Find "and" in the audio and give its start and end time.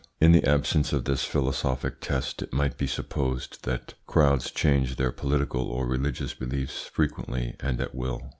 7.59-7.79